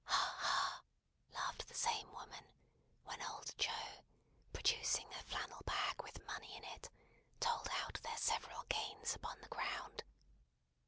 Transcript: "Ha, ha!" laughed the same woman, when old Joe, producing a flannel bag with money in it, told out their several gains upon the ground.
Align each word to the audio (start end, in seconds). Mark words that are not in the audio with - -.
"Ha, 0.05 0.35
ha!" 0.39 0.83
laughed 1.31 1.67
the 1.67 1.75
same 1.75 2.11
woman, 2.11 2.43
when 3.03 3.21
old 3.21 3.55
Joe, 3.59 4.03
producing 4.51 5.05
a 5.13 5.21
flannel 5.21 5.61
bag 5.63 6.01
with 6.01 6.25
money 6.25 6.57
in 6.57 6.63
it, 6.63 6.89
told 7.39 7.69
out 7.69 7.99
their 8.01 8.17
several 8.17 8.63
gains 8.63 9.13
upon 9.13 9.39
the 9.41 9.47
ground. 9.49 10.03